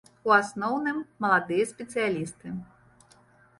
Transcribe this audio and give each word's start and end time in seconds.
У 0.29 0.31
асноўным, 0.37 0.97
маладыя 1.27 1.69
спецыялісты. 1.73 2.57